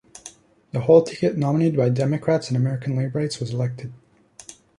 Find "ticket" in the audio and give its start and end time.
1.03-1.37